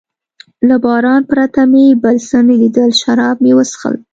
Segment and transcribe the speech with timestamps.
[0.67, 3.95] له باران پرته مې بل څه نه لیدل، شراب مې و څښل.